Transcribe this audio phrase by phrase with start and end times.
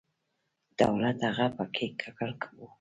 [0.81, 2.61] دولت هم په کې ککړ و.